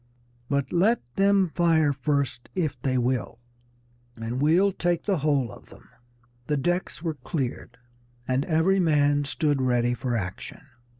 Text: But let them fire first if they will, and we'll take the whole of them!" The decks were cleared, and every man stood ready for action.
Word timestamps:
But 0.49 0.73
let 0.73 0.99
them 1.15 1.49
fire 1.53 1.93
first 1.93 2.49
if 2.55 2.81
they 2.81 2.97
will, 2.97 3.37
and 4.15 4.41
we'll 4.41 4.71
take 4.71 5.03
the 5.03 5.19
whole 5.19 5.51
of 5.51 5.69
them!" 5.69 5.89
The 6.47 6.57
decks 6.57 7.03
were 7.03 7.13
cleared, 7.13 7.77
and 8.27 8.43
every 8.45 8.79
man 8.79 9.25
stood 9.25 9.61
ready 9.61 9.93
for 9.93 10.15
action. 10.17 10.61